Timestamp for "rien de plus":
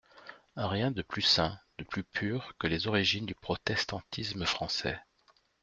0.57-1.21